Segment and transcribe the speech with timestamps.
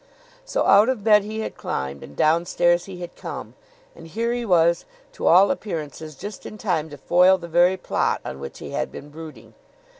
[0.45, 3.53] So out of bed he had climbed and downstairs he had come;
[3.95, 8.19] and here he was, to all appearances, just in time to foil the very plot
[8.25, 9.53] on which he had been brooding.